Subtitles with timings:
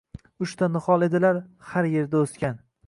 [0.45, 1.41] Uchta nihol edilar
[1.73, 2.61] har yerda o‘sgan